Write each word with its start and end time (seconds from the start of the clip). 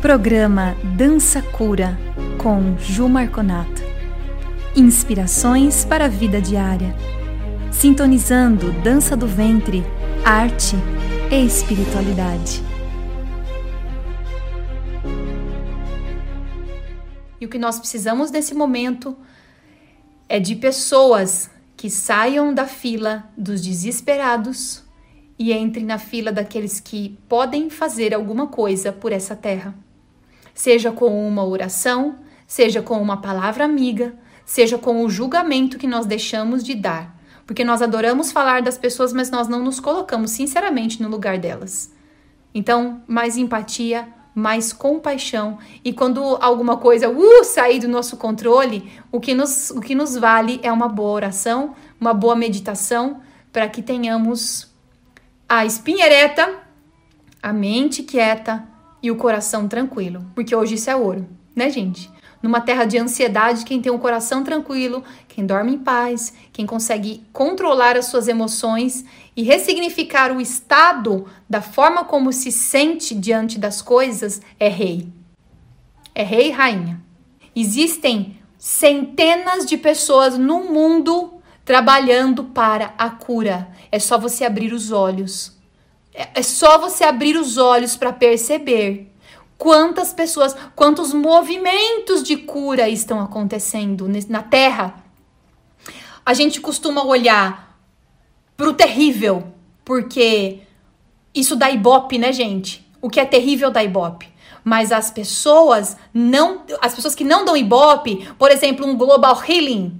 Programa 0.00 0.74
Dança 0.96 1.42
Cura 1.42 1.94
com 2.38 2.74
Ju 2.78 3.06
Marconato. 3.06 3.82
Inspirações 4.74 5.84
para 5.84 6.06
a 6.06 6.08
vida 6.08 6.40
diária. 6.40 6.96
Sintonizando 7.70 8.72
dança 8.80 9.14
do 9.14 9.26
ventre, 9.26 9.84
arte 10.24 10.74
e 11.30 11.44
espiritualidade. 11.44 12.62
E 17.38 17.44
o 17.44 17.48
que 17.50 17.58
nós 17.58 17.78
precisamos 17.78 18.30
nesse 18.30 18.54
momento 18.54 19.14
é 20.30 20.40
de 20.40 20.56
pessoas 20.56 21.50
que 21.76 21.90
saiam 21.90 22.54
da 22.54 22.66
fila 22.66 23.30
dos 23.36 23.60
desesperados 23.60 24.82
e 25.38 25.52
entrem 25.52 25.84
na 25.84 25.98
fila 25.98 26.32
daqueles 26.32 26.80
que 26.80 27.18
podem 27.28 27.68
fazer 27.68 28.14
alguma 28.14 28.46
coisa 28.46 28.90
por 28.90 29.12
essa 29.12 29.36
terra 29.36 29.74
seja 30.54 30.90
com 30.92 31.28
uma 31.28 31.44
oração, 31.44 32.16
seja 32.46 32.82
com 32.82 33.00
uma 33.00 33.20
palavra 33.20 33.64
amiga, 33.64 34.14
seja 34.44 34.76
com 34.76 35.04
o 35.04 35.10
julgamento 35.10 35.78
que 35.78 35.86
nós 35.86 36.06
deixamos 36.06 36.62
de 36.62 36.74
dar. 36.74 37.16
Porque 37.46 37.64
nós 37.64 37.82
adoramos 37.82 38.32
falar 38.32 38.62
das 38.62 38.78
pessoas, 38.78 39.12
mas 39.12 39.30
nós 39.30 39.48
não 39.48 39.62
nos 39.62 39.80
colocamos 39.80 40.30
sinceramente 40.30 41.02
no 41.02 41.08
lugar 41.08 41.38
delas. 41.38 41.92
Então, 42.54 43.02
mais 43.06 43.36
empatia, 43.36 44.08
mais 44.34 44.72
compaixão. 44.72 45.58
E 45.84 45.92
quando 45.92 46.22
alguma 46.40 46.76
coisa 46.76 47.08
uh, 47.08 47.44
sair 47.44 47.80
do 47.80 47.88
nosso 47.88 48.16
controle, 48.16 48.90
o 49.10 49.20
que, 49.20 49.34
nos, 49.34 49.70
o 49.70 49.80
que 49.80 49.94
nos 49.94 50.16
vale 50.16 50.60
é 50.62 50.70
uma 50.70 50.88
boa 50.88 51.10
oração, 51.10 51.74
uma 52.00 52.14
boa 52.14 52.36
meditação, 52.36 53.20
para 53.52 53.68
que 53.68 53.82
tenhamos 53.82 54.68
a 55.48 55.64
espinha 55.64 56.06
ereta, 56.06 56.54
a 57.42 57.52
mente 57.52 58.02
quieta, 58.02 58.64
e 59.02 59.10
o 59.10 59.16
coração 59.16 59.68
tranquilo, 59.68 60.24
porque 60.34 60.54
hoje 60.54 60.74
isso 60.74 60.90
é 60.90 60.96
ouro, 60.96 61.26
né, 61.54 61.70
gente? 61.70 62.10
Numa 62.42 62.60
terra 62.60 62.86
de 62.86 62.96
ansiedade, 62.96 63.66
quem 63.66 63.82
tem 63.82 63.92
um 63.92 63.98
coração 63.98 64.42
tranquilo, 64.42 65.04
quem 65.28 65.44
dorme 65.44 65.74
em 65.74 65.78
paz, 65.78 66.32
quem 66.52 66.64
consegue 66.64 67.22
controlar 67.32 67.96
as 67.96 68.06
suas 68.06 68.28
emoções 68.28 69.04
e 69.36 69.42
ressignificar 69.42 70.32
o 70.32 70.40
estado 70.40 71.26
da 71.48 71.60
forma 71.60 72.04
como 72.04 72.32
se 72.32 72.50
sente 72.50 73.14
diante 73.14 73.58
das 73.58 73.82
coisas, 73.82 74.40
é 74.58 74.68
rei. 74.68 75.08
É 76.14 76.22
rei 76.22 76.48
e 76.48 76.50
rainha. 76.50 77.00
Existem 77.54 78.38
centenas 78.56 79.66
de 79.66 79.76
pessoas 79.76 80.38
no 80.38 80.64
mundo 80.64 81.34
trabalhando 81.64 82.44
para 82.44 82.94
a 82.96 83.10
cura. 83.10 83.68
É 83.92 83.98
só 83.98 84.18
você 84.18 84.44
abrir 84.44 84.72
os 84.72 84.90
olhos. 84.92 85.59
É, 86.34 86.42
só 86.42 86.78
você 86.78 87.04
abrir 87.04 87.36
os 87.36 87.56
olhos 87.56 87.96
para 87.96 88.12
perceber 88.12 89.10
quantas 89.56 90.12
pessoas, 90.12 90.54
quantos 90.76 91.14
movimentos 91.14 92.22
de 92.22 92.36
cura 92.36 92.90
estão 92.90 93.20
acontecendo 93.20 94.06
na 94.28 94.42
Terra. 94.42 95.02
A 96.24 96.34
gente 96.34 96.60
costuma 96.60 97.04
olhar 97.06 97.78
para 98.54 98.68
o 98.68 98.74
terrível, 98.74 99.48
porque 99.82 100.60
isso 101.34 101.56
dá 101.56 101.70
ibope, 101.70 102.18
né, 102.18 102.32
gente? 102.32 102.86
O 103.00 103.08
que 103.08 103.18
é 103.18 103.24
terrível 103.24 103.70
dá 103.70 103.82
ibope. 103.82 104.28
Mas 104.62 104.92
as 104.92 105.10
pessoas 105.10 105.96
não, 106.12 106.64
as 106.82 106.94
pessoas 106.94 107.14
que 107.14 107.24
não 107.24 107.46
dão 107.46 107.56
ibope, 107.56 108.28
por 108.38 108.50
exemplo, 108.50 108.86
um 108.86 108.94
global 108.94 109.42
healing, 109.42 109.98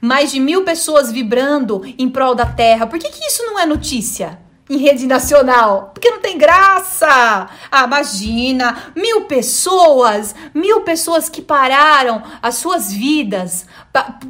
mais 0.00 0.32
de 0.32 0.40
mil 0.40 0.64
pessoas 0.64 1.12
vibrando 1.12 1.82
em 1.98 2.08
prol 2.08 2.34
da 2.34 2.46
Terra. 2.46 2.86
Por 2.86 2.98
que, 2.98 3.10
que 3.10 3.26
isso 3.26 3.44
não 3.44 3.58
é 3.58 3.66
notícia? 3.66 4.47
Em 4.68 4.76
rede 4.76 5.06
nacional, 5.06 5.90
porque 5.94 6.10
não 6.10 6.20
tem 6.20 6.36
graça. 6.36 7.48
Ah, 7.70 7.84
imagina, 7.84 8.92
mil 8.94 9.22
pessoas, 9.22 10.34
mil 10.54 10.82
pessoas 10.82 11.28
que 11.28 11.40
pararam 11.40 12.22
as 12.42 12.56
suas 12.56 12.92
vidas 12.92 13.66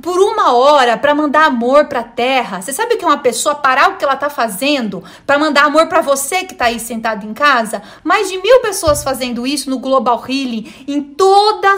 por 0.01 0.19
uma 0.19 0.55
hora 0.55 0.97
para 0.97 1.15
mandar 1.15 1.47
amor 1.47 1.87
para 1.87 2.01
a 2.01 2.05
terra. 2.05 2.63
Você 2.63 2.73
sabe 2.73 2.95
o 2.95 2.99
que 2.99 3.05
é 3.05 3.09
uma 3.09 3.19
pessoa 3.19 3.55
parar 3.55 3.91
o 3.91 3.97
que 3.97 4.05
ela 4.05 4.17
tá 4.17 4.31
fazendo 4.31 5.03
para 5.27 5.39
mandar 5.39 5.65
amor 5.65 5.89
para 5.89 6.01
você 6.01 6.45
que 6.45 6.55
tá 6.55 6.67
aí 6.67 6.79
sentado 6.79 7.27
em 7.27 7.35
casa? 7.35 7.83
Mais 8.05 8.29
de 8.29 8.39
mil 8.39 8.61
pessoas 8.61 9.03
fazendo 9.03 9.47
isso 9.47 9.69
no 9.69 9.79
Global 9.79 10.23
Healing, 10.27 10.73
em 10.87 11.03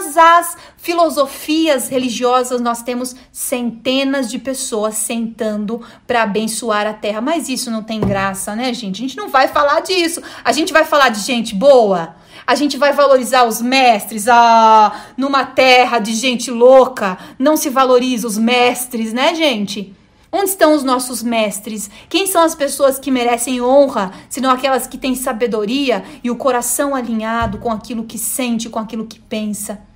todas 0.01 0.17
as 0.17 0.57
filosofias 0.77 1.87
religiosas, 1.87 2.59
nós 2.59 2.81
temos 2.81 3.15
centenas 3.31 4.29
de 4.29 4.39
pessoas 4.39 4.95
sentando 4.95 5.81
para 6.07 6.23
abençoar 6.23 6.87
a 6.87 6.93
terra. 6.93 7.21
Mas 7.21 7.47
isso 7.47 7.69
não 7.69 7.83
tem 7.83 7.99
graça, 7.99 8.55
né, 8.55 8.73
gente? 8.73 8.97
A 8.97 9.07
gente 9.07 9.17
não 9.17 9.29
vai 9.29 9.47
falar 9.47 9.81
disso. 9.81 10.21
A 10.43 10.51
gente 10.51 10.73
vai 10.73 10.83
falar 10.83 11.09
de 11.09 11.19
gente 11.19 11.53
boa. 11.53 12.15
A 12.47 12.55
gente 12.55 12.77
vai 12.77 12.93
valorizar 12.93 13.43
os 13.43 13.61
mestres. 13.61 14.27
Ah, 14.27 15.05
numa 15.15 15.45
terra 15.45 15.99
de 15.99 16.13
gente 16.13 16.49
louca, 16.49 17.17
não 17.37 17.55
se 17.55 17.69
valoriza 17.69 18.27
os 18.27 18.37
mestres, 18.37 19.13
né, 19.13 19.35
gente? 19.35 19.95
Onde 20.33 20.49
estão 20.49 20.73
os 20.73 20.81
nossos 20.81 21.21
mestres? 21.21 21.91
Quem 22.09 22.25
são 22.25 22.41
as 22.41 22.55
pessoas 22.55 22.97
que 22.97 23.11
merecem 23.11 23.61
honra, 23.61 24.13
senão 24.29 24.49
aquelas 24.49 24.87
que 24.87 24.97
têm 24.97 25.13
sabedoria 25.13 26.03
e 26.23 26.31
o 26.31 26.37
coração 26.37 26.95
alinhado 26.95 27.57
com 27.57 27.69
aquilo 27.69 28.05
que 28.05 28.17
sente, 28.17 28.69
com 28.69 28.79
aquilo 28.79 29.05
que 29.05 29.19
pensa? 29.19 29.90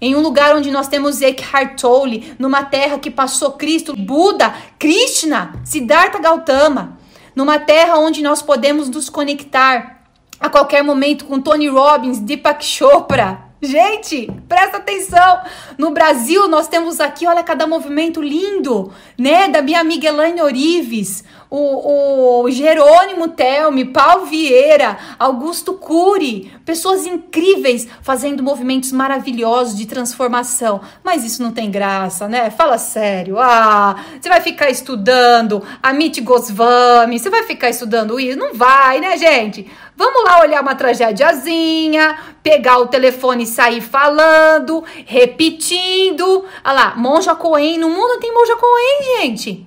Em 0.00 0.14
um 0.14 0.20
lugar 0.20 0.54
onde 0.54 0.70
nós 0.70 0.86
temos 0.86 1.20
Eckhart 1.20 1.80
Tolle, 1.80 2.34
numa 2.38 2.64
terra 2.64 2.98
que 2.98 3.10
passou 3.10 3.52
Cristo, 3.52 3.96
Buda, 3.96 4.54
Krishna, 4.78 5.54
Siddhartha 5.64 6.20
Gautama, 6.20 6.98
numa 7.34 7.58
terra 7.58 7.98
onde 7.98 8.22
nós 8.22 8.40
podemos 8.40 8.88
nos 8.88 9.10
conectar 9.10 10.04
a 10.38 10.48
qualquer 10.48 10.84
momento 10.84 11.24
com 11.24 11.40
Tony 11.40 11.68
Robbins, 11.68 12.20
Deepak 12.20 12.64
Chopra, 12.64 13.47
Gente, 13.60 14.30
presta 14.48 14.76
atenção. 14.76 15.40
No 15.76 15.90
Brasil, 15.90 16.46
nós 16.46 16.68
temos 16.68 17.00
aqui, 17.00 17.26
olha 17.26 17.42
cada 17.42 17.66
movimento 17.66 18.22
lindo, 18.22 18.92
né? 19.18 19.48
Da 19.48 19.60
minha 19.60 19.80
amiga 19.80 20.06
Elaine 20.06 20.40
Orives, 20.40 21.24
o, 21.50 22.42
o 22.42 22.50
Jerônimo 22.52 23.28
Telme, 23.28 23.86
Paulo 23.86 24.26
Vieira, 24.26 24.96
Augusto 25.18 25.72
Cury, 25.72 26.52
pessoas 26.64 27.04
incríveis 27.04 27.88
fazendo 28.00 28.44
movimentos 28.44 28.92
maravilhosos 28.92 29.76
de 29.76 29.86
transformação. 29.86 30.80
Mas 31.02 31.24
isso 31.24 31.42
não 31.42 31.50
tem 31.50 31.68
graça, 31.68 32.28
né? 32.28 32.50
Fala 32.50 32.78
sério. 32.78 33.40
Ah, 33.40 33.96
você 34.20 34.28
vai 34.28 34.40
ficar 34.40 34.70
estudando 34.70 35.64
Amit 35.82 36.20
Goswami, 36.20 37.18
você 37.18 37.28
vai 37.28 37.42
ficar 37.42 37.70
estudando 37.70 38.20
isso? 38.20 38.38
Não 38.38 38.54
vai, 38.54 39.00
né, 39.00 39.16
gente? 39.16 39.68
Vamos 39.98 40.22
lá 40.22 40.42
olhar 40.42 40.62
uma 40.62 40.76
tragédiazinha, 40.76 42.16
pegar 42.40 42.78
o 42.78 42.86
telefone 42.86 43.42
e 43.42 43.46
sair 43.48 43.80
falando, 43.80 44.84
repetindo. 45.04 46.44
Olha 46.64 46.72
lá, 46.72 46.94
Monja 46.94 47.34
Coen, 47.34 47.78
no 47.78 47.88
mundo 47.88 48.20
tem 48.20 48.32
Monja 48.32 48.54
Coen, 48.54 49.16
gente. 49.16 49.66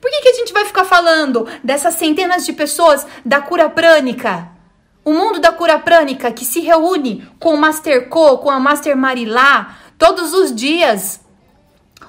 Por 0.00 0.10
que, 0.10 0.22
que 0.22 0.28
a 0.30 0.32
gente 0.32 0.54
vai 0.54 0.64
ficar 0.64 0.86
falando 0.86 1.46
dessas 1.62 1.96
centenas 1.96 2.46
de 2.46 2.54
pessoas 2.54 3.06
da 3.26 3.38
cura 3.38 3.68
prânica? 3.68 4.48
O 5.04 5.12
mundo 5.12 5.38
da 5.38 5.52
cura 5.52 5.78
prânica 5.78 6.32
que 6.32 6.46
se 6.46 6.60
reúne 6.60 7.28
com 7.38 7.52
o 7.52 7.58
Master 7.58 8.08
Co, 8.08 8.38
com 8.38 8.50
a 8.50 8.58
Master 8.58 8.96
Marilá, 8.96 9.76
todos 9.98 10.32
os 10.32 10.54
dias, 10.54 11.20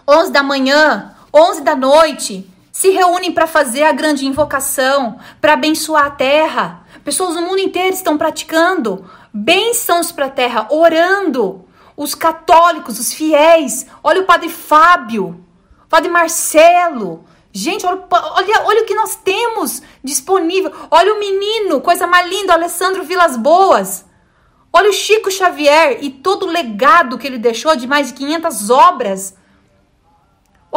11 0.08 0.32
da 0.32 0.44
manhã, 0.44 1.14
11 1.34 1.60
da 1.60 1.76
noite, 1.76 2.50
se 2.72 2.92
reúnem 2.92 3.34
para 3.34 3.48
fazer 3.48 3.84
a 3.84 3.92
grande 3.92 4.26
invocação, 4.26 5.20
para 5.42 5.54
abençoar 5.54 6.06
a 6.06 6.12
terra. 6.12 6.87
Pessoas 7.08 7.36
do 7.36 7.42
mundo 7.42 7.60
inteiro 7.60 7.96
estão 7.96 8.18
praticando 8.18 9.10
bênçãos 9.34 10.12
para 10.12 10.26
a 10.26 10.30
terra, 10.30 10.68
orando. 10.70 11.64
Os 11.96 12.14
católicos, 12.14 13.00
os 13.00 13.14
fiéis. 13.14 13.86
Olha 14.04 14.20
o 14.20 14.26
Padre 14.26 14.50
Fábio, 14.50 15.42
o 15.86 15.88
Padre 15.88 16.10
Marcelo. 16.10 17.24
Gente, 17.54 17.86
olha, 17.86 18.04
olha, 18.12 18.62
olha 18.66 18.82
o 18.84 18.86
que 18.86 18.94
nós 18.94 19.16
temos 19.16 19.82
disponível. 20.04 20.70
Olha 20.92 21.14
o 21.14 21.20
menino, 21.20 21.80
coisa 21.80 22.06
mais 22.06 22.30
linda, 22.30 22.52
Alessandro 22.52 23.06
Vilas 23.06 23.38
Boas. 23.38 24.04
Olha 24.74 24.90
o 24.90 24.94
Chico 24.94 25.32
Xavier 25.32 26.00
e 26.02 26.10
todo 26.10 26.46
o 26.46 26.52
legado 26.52 27.18
que 27.18 27.26
ele 27.26 27.38
deixou 27.38 27.74
de 27.78 27.88
mais 27.88 28.08
de 28.08 28.16
500 28.16 28.70
obras. 28.70 29.34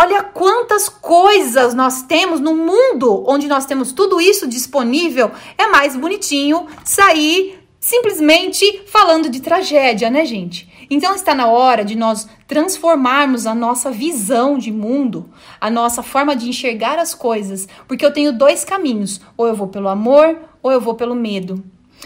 Olha 0.02 0.22
quantas 0.22 0.88
coisas 0.88 1.74
nós 1.74 2.00
temos 2.00 2.40
no 2.40 2.56
mundo 2.56 3.22
onde 3.28 3.46
nós 3.46 3.66
temos 3.66 3.92
tudo 3.92 4.18
isso 4.18 4.48
disponível. 4.48 5.30
É 5.58 5.66
mais 5.66 5.94
bonitinho 5.94 6.66
sair 6.82 7.62
simplesmente 7.78 8.80
falando 8.86 9.28
de 9.28 9.42
tragédia, 9.42 10.08
né, 10.08 10.24
gente? 10.24 10.66
Então 10.88 11.14
está 11.14 11.34
na 11.34 11.48
hora 11.48 11.84
de 11.84 11.96
nós 11.96 12.26
transformarmos 12.48 13.46
a 13.46 13.54
nossa 13.54 13.90
visão 13.90 14.56
de 14.56 14.72
mundo, 14.72 15.28
a 15.60 15.68
nossa 15.68 16.02
forma 16.02 16.34
de 16.34 16.48
enxergar 16.48 16.98
as 16.98 17.14
coisas, 17.14 17.68
porque 17.86 18.04
eu 18.04 18.10
tenho 18.10 18.32
dois 18.32 18.64
caminhos: 18.64 19.20
ou 19.36 19.46
eu 19.46 19.54
vou 19.54 19.68
pelo 19.68 19.88
amor, 19.88 20.34
ou 20.62 20.72
eu 20.72 20.80
vou 20.80 20.94
pelo 20.94 21.14
medo. 21.14 21.62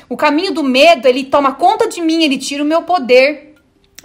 O 0.08 0.16
caminho 0.16 0.52
do 0.52 0.64
medo, 0.64 1.06
ele 1.06 1.22
toma 1.22 1.52
conta 1.52 1.88
de 1.88 2.00
mim, 2.00 2.24
ele 2.24 2.38
tira 2.38 2.64
o 2.64 2.66
meu 2.66 2.82
poder 2.82 3.54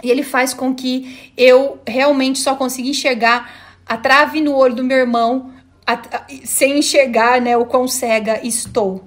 e 0.00 0.10
ele 0.10 0.22
faz 0.22 0.54
com 0.54 0.72
que 0.72 1.32
eu 1.36 1.80
realmente 1.84 2.38
só 2.38 2.54
consiga 2.54 2.88
enxergar 2.88 3.59
a 3.90 3.96
trave 3.96 4.40
no 4.40 4.54
olho 4.54 4.76
do 4.76 4.84
meu 4.84 4.98
irmão 4.98 5.50
a, 5.84 5.94
a, 5.94 6.22
sem 6.44 6.78
enxergar 6.78 7.40
né, 7.40 7.56
o 7.56 7.66
quão 7.66 7.88
cega 7.88 8.38
estou. 8.46 9.02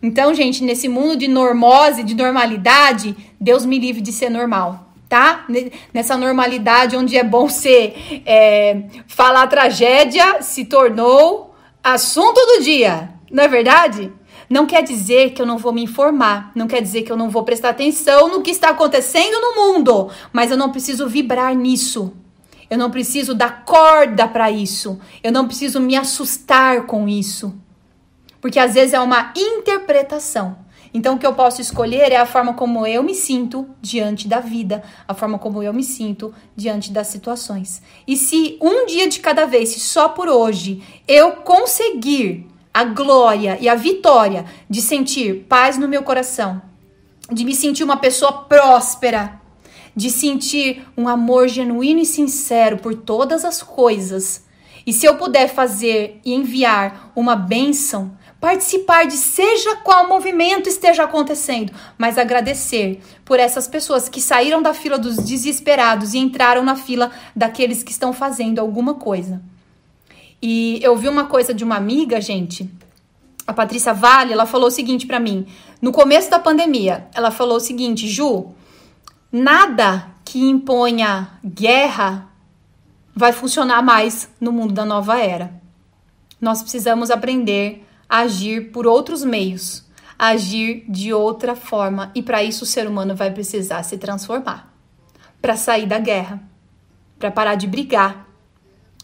Então, 0.00 0.32
gente, 0.32 0.62
nesse 0.62 0.86
mundo 0.86 1.16
de 1.16 1.26
normose, 1.26 2.04
de 2.04 2.14
normalidade, 2.14 3.16
Deus 3.40 3.66
me 3.66 3.76
livre 3.80 4.00
de 4.00 4.12
ser 4.12 4.30
normal, 4.30 4.86
tá? 5.08 5.44
Nessa 5.92 6.16
normalidade 6.16 6.96
onde 6.96 7.16
é 7.16 7.24
bom 7.24 7.48
ser 7.48 8.22
é, 8.24 8.84
falar 9.08 9.48
tragédia 9.48 10.40
se 10.40 10.66
tornou 10.66 11.56
assunto 11.82 12.38
do 12.46 12.62
dia, 12.62 13.10
não 13.28 13.42
é 13.42 13.48
verdade? 13.48 14.12
Não 14.48 14.66
quer 14.66 14.84
dizer 14.84 15.30
que 15.30 15.42
eu 15.42 15.46
não 15.46 15.58
vou 15.58 15.72
me 15.72 15.82
informar, 15.82 16.52
não 16.54 16.68
quer 16.68 16.80
dizer 16.80 17.02
que 17.02 17.10
eu 17.10 17.16
não 17.16 17.28
vou 17.28 17.42
prestar 17.42 17.70
atenção 17.70 18.28
no 18.28 18.40
que 18.40 18.52
está 18.52 18.68
acontecendo 18.68 19.40
no 19.40 19.56
mundo, 19.56 20.10
mas 20.32 20.52
eu 20.52 20.56
não 20.56 20.70
preciso 20.70 21.08
vibrar 21.08 21.52
nisso. 21.56 22.12
Eu 22.68 22.78
não 22.78 22.90
preciso 22.90 23.34
dar 23.34 23.64
corda 23.64 24.26
para 24.26 24.50
isso. 24.50 24.98
Eu 25.22 25.32
não 25.32 25.46
preciso 25.46 25.80
me 25.80 25.96
assustar 25.96 26.86
com 26.86 27.08
isso. 27.08 27.54
Porque 28.40 28.58
às 28.58 28.74
vezes 28.74 28.94
é 28.94 29.00
uma 29.00 29.32
interpretação. 29.36 30.64
Então, 30.92 31.16
o 31.16 31.18
que 31.18 31.26
eu 31.26 31.34
posso 31.34 31.60
escolher 31.60 32.12
é 32.12 32.16
a 32.16 32.24
forma 32.24 32.54
como 32.54 32.86
eu 32.86 33.02
me 33.02 33.16
sinto 33.16 33.68
diante 33.82 34.28
da 34.28 34.38
vida, 34.38 34.80
a 35.08 35.12
forma 35.12 35.40
como 35.40 35.60
eu 35.60 35.74
me 35.74 35.82
sinto 35.82 36.32
diante 36.54 36.92
das 36.92 37.08
situações. 37.08 37.82
E 38.06 38.16
se 38.16 38.56
um 38.60 38.86
dia 38.86 39.08
de 39.08 39.18
cada 39.18 39.44
vez, 39.44 39.70
se 39.70 39.80
só 39.80 40.08
por 40.08 40.28
hoje, 40.28 40.84
eu 41.08 41.32
conseguir 41.32 42.46
a 42.72 42.84
glória 42.84 43.58
e 43.60 43.68
a 43.68 43.74
vitória 43.74 44.44
de 44.70 44.80
sentir 44.80 45.46
paz 45.48 45.76
no 45.76 45.88
meu 45.88 46.04
coração, 46.04 46.62
de 47.28 47.44
me 47.44 47.56
sentir 47.56 47.82
uma 47.82 47.96
pessoa 47.96 48.44
próspera, 48.44 49.40
de 49.94 50.10
sentir 50.10 50.84
um 50.96 51.08
amor 51.08 51.48
genuíno 51.48 52.00
e 52.00 52.06
sincero 52.06 52.78
por 52.78 52.94
todas 52.94 53.44
as 53.44 53.62
coisas. 53.62 54.44
E 54.86 54.92
se 54.92 55.06
eu 55.06 55.16
puder 55.16 55.48
fazer 55.48 56.20
e 56.24 56.34
enviar 56.34 57.12
uma 57.16 57.34
bênção, 57.34 58.12
participar 58.40 59.06
de 59.06 59.16
seja 59.16 59.76
qual 59.76 60.06
movimento 60.06 60.68
esteja 60.68 61.04
acontecendo, 61.04 61.72
mas 61.96 62.18
agradecer 62.18 63.00
por 63.24 63.40
essas 63.40 63.66
pessoas 63.66 64.08
que 64.08 64.20
saíram 64.20 64.60
da 64.60 64.74
fila 64.74 64.98
dos 64.98 65.16
desesperados 65.16 66.12
e 66.12 66.18
entraram 66.18 66.62
na 66.62 66.76
fila 66.76 67.10
daqueles 67.34 67.82
que 67.82 67.90
estão 67.90 68.12
fazendo 68.12 68.58
alguma 68.58 68.94
coisa. 68.94 69.40
E 70.42 70.78
eu 70.82 70.94
vi 70.94 71.08
uma 71.08 71.24
coisa 71.24 71.54
de 71.54 71.64
uma 71.64 71.76
amiga, 71.76 72.20
gente, 72.20 72.68
a 73.46 73.52
Patrícia 73.54 73.94
Vale, 73.94 74.34
ela 74.34 74.44
falou 74.44 74.68
o 74.68 74.70
seguinte 74.70 75.06
para 75.06 75.18
mim, 75.18 75.46
no 75.80 75.90
começo 75.90 76.28
da 76.28 76.38
pandemia, 76.38 77.06
ela 77.14 77.30
falou 77.30 77.56
o 77.56 77.60
seguinte, 77.60 78.06
Ju, 78.06 78.52
nada 79.34 80.10
que 80.24 80.38
imponha 80.38 81.28
guerra 81.44 82.30
vai 83.12 83.32
funcionar 83.32 83.82
mais 83.82 84.30
no 84.40 84.52
mundo 84.52 84.72
da 84.72 84.84
nova 84.84 85.18
era. 85.18 85.60
Nós 86.40 86.62
precisamos 86.62 87.10
aprender 87.10 87.84
a 88.08 88.18
agir 88.18 88.70
por 88.70 88.86
outros 88.86 89.24
meios, 89.24 89.84
agir 90.16 90.84
de 90.88 91.12
outra 91.12 91.56
forma, 91.56 92.12
e 92.14 92.22
para 92.22 92.44
isso 92.44 92.62
o 92.62 92.66
ser 92.66 92.86
humano 92.86 93.16
vai 93.16 93.32
precisar 93.32 93.82
se 93.82 93.98
transformar 93.98 94.72
para 95.42 95.56
sair 95.56 95.86
da 95.86 95.98
guerra, 95.98 96.40
para 97.18 97.32
parar 97.32 97.56
de 97.56 97.66
brigar 97.66 98.28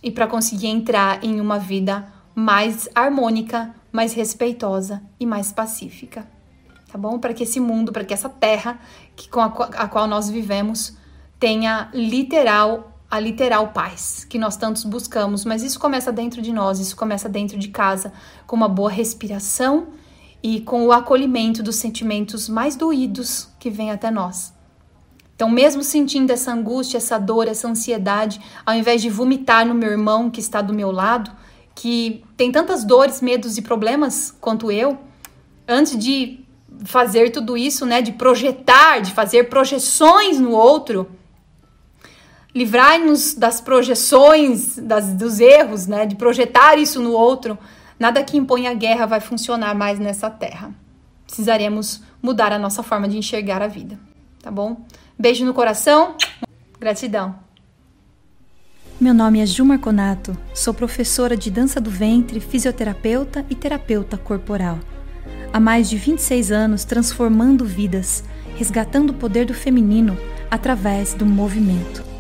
e 0.01 0.13
para 0.13 0.29
conseguir 0.29 0.69
entrar 0.69 1.25
em 1.25 1.41
uma 1.41 1.59
vida 1.59 2.07
mais 2.37 2.89
harmônica, 2.95 3.75
mais 3.91 4.13
respeitosa 4.13 5.03
e 5.19 5.27
mais 5.27 5.51
pacífica 5.51 6.25
tá 6.91 6.99
bom? 6.99 7.19
Para 7.19 7.33
que 7.33 7.43
esse 7.45 7.61
mundo, 7.61 7.93
para 7.93 8.05
que 8.05 8.13
essa 8.13 8.29
terra 8.29 8.81
que, 9.15 9.29
com 9.29 9.41
a, 9.41 9.47
a 9.47 9.89
qual 9.89 10.07
nós 10.07 10.29
vivemos 10.29 10.97
tenha 11.39 11.89
literal 11.93 12.91
a 13.11 13.19
literal 13.19 13.69
paz 13.69 14.25
que 14.29 14.39
nós 14.39 14.57
tantos 14.57 14.85
buscamos, 14.85 15.45
mas 15.45 15.65
isso 15.65 15.81
começa 15.81 16.13
dentro 16.13 16.41
de 16.41 16.53
nós, 16.53 16.79
isso 16.79 16.95
começa 16.95 17.29
dentro 17.29 17.59
de 17.59 17.69
casa, 17.69 18.13
com 18.47 18.55
uma 18.55 18.69
boa 18.69 18.91
respiração 18.91 19.89
e 20.43 20.61
com 20.61 20.87
o 20.87 20.93
acolhimento 20.93 21.63
dos 21.63 21.77
sentimentos 21.77 22.49
mais 22.49 22.77
doídos 22.77 23.49
que 23.59 23.69
vêm 23.69 23.91
até 23.91 24.11
nós. 24.11 24.55
Então, 25.35 25.49
mesmo 25.49 25.83
sentindo 25.83 26.31
essa 26.31 26.53
angústia, 26.53 26.99
essa 26.99 27.19
dor, 27.19 27.49
essa 27.49 27.67
ansiedade, 27.67 28.41
ao 28.65 28.75
invés 28.75 29.03
de 29.03 29.11
vomitar 29.11 29.67
no 29.67 29.75
meu 29.75 29.91
irmão 29.91 30.31
que 30.31 30.39
está 30.39 30.63
do 30.63 30.73
meu 30.73 30.93
lado, 30.93 31.33
que 31.75 32.23
tem 32.37 32.53
tantas 32.53 32.85
dores, 32.85 33.21
medos 33.21 33.57
e 33.57 33.63
problemas 33.63 34.37
quanto 34.39 34.71
eu, 34.71 34.99
antes 35.67 35.99
de 35.99 36.45
fazer 36.85 37.31
tudo 37.31 37.57
isso, 37.57 37.85
né, 37.85 38.01
de 38.01 38.13
projetar, 38.13 39.01
de 39.01 39.13
fazer 39.13 39.45
projeções 39.49 40.39
no 40.39 40.51
outro, 40.51 41.11
livrai-nos 42.55 43.35
das 43.35 43.61
projeções, 43.61 44.77
das, 44.77 45.13
dos 45.13 45.41
erros, 45.41 45.87
né, 45.87 46.07
de 46.07 46.17
projetar 46.17 46.79
isso 46.79 47.01
no 47.01 47.13
outro. 47.13 47.59
Nada 47.99 48.25
que 48.25 48.37
imponha 48.37 48.73
guerra 48.75 49.07
vai 49.07 49.21
funcionar 49.21 49.75
mais 49.75 49.99
nessa 49.99 50.31
terra. 50.31 50.73
Precisaremos 51.27 52.03
mudar 52.23 52.53
a 52.53 52.59
nossa 52.59 52.83
forma 52.83 53.09
de 53.09 53.17
enxergar 53.17 53.63
a 53.63 53.69
vida, 53.69 53.99
tá 54.43 54.51
bom? 54.51 54.85
Beijo 55.19 55.45
no 55.45 55.55
coração, 55.55 56.17
gratidão. 56.79 57.37
Meu 58.99 59.15
nome 59.15 59.41
é 59.41 59.47
Ju 59.47 59.65
Marconato, 59.65 60.37
sou 60.55 60.75
professora 60.75 61.37
de 61.37 61.51
dança 61.51 61.81
do 61.81 61.91
ventre, 61.91 62.41
fisioterapeuta 62.41 63.47
e 63.49 63.55
terapeuta 63.55 64.19
corporal 64.19 64.79
há 65.53 65.61
mais 65.61 65.89
de 65.89 65.97
26 65.97 66.51
anos 66.51 66.85
transformando 66.85 67.65
vidas, 67.65 68.25
resgatando 68.57 69.11
o 69.11 69.15
poder 69.15 69.47
do 69.47 69.55
feminino 69.55 70.17
através 70.51 71.15
do 71.15 71.27
movimento. 71.27 72.11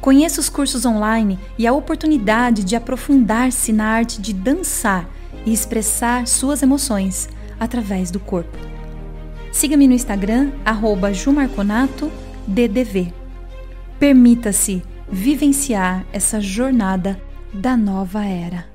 Conheça 0.00 0.40
os 0.40 0.48
cursos 0.48 0.86
online 0.86 1.38
e 1.58 1.66
a 1.66 1.72
oportunidade 1.72 2.64
de 2.64 2.74
aprofundar-se 2.74 3.72
na 3.72 3.86
arte 3.86 4.20
de 4.20 4.32
dançar 4.32 5.08
e 5.44 5.52
expressar 5.52 6.26
suas 6.26 6.62
emoções 6.62 7.28
através 7.58 8.10
do 8.10 8.18
corpo. 8.18 8.56
Siga-me 9.52 9.86
no 9.86 9.94
Instagram, 9.94 10.52
jumarconatoddv. 11.12 13.12
Permita-se 13.98 14.82
vivenciar 15.10 16.06
essa 16.12 16.40
jornada 16.40 17.20
da 17.52 17.76
nova 17.76 18.24
era. 18.24 18.69